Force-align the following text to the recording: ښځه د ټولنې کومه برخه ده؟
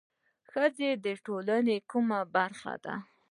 ښځه 0.51 0.89
د 1.05 1.07
ټولنې 1.25 1.77
کومه 1.91 2.19
برخه 2.35 2.73
ده؟ 2.83 2.95